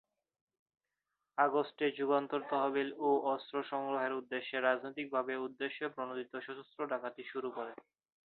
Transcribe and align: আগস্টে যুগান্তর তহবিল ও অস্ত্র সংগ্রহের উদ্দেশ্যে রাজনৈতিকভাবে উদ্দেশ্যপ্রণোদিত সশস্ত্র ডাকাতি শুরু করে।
আগস্টে 1.37 1.85
যুগান্তর 1.97 2.41
তহবিল 2.49 2.89
ও 2.99 3.09
অস্ত্র 3.31 3.55
সংগ্রহের 3.71 4.13
উদ্দেশ্যে 4.19 4.57
রাজনৈতিকভাবে 4.59 5.33
উদ্দেশ্যপ্রণোদিত 5.45 6.33
সশস্ত্র 6.45 6.79
ডাকাতি 6.91 7.23
শুরু 7.31 7.49
করে। 7.57 7.71